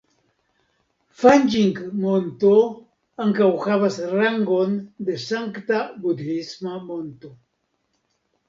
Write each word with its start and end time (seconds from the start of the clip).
Fanĝing-Monto 1.23 2.53
ankaŭ 3.25 3.51
havas 3.67 3.99
rangon 4.15 4.73
de 5.11 5.21
sankta 5.27 5.83
budhisma 6.07 6.83
monto. 6.89 7.35